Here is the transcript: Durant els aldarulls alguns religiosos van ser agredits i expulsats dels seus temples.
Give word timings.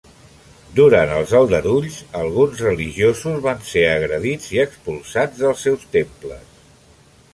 Durant 0.77 1.11
els 1.17 1.33
aldarulls 1.39 1.97
alguns 2.21 2.63
religiosos 2.67 3.37
van 3.43 3.61
ser 3.73 3.85
agredits 3.91 4.49
i 4.57 4.63
expulsats 4.65 5.43
dels 5.45 5.63
seus 5.69 5.87
temples. 5.99 6.61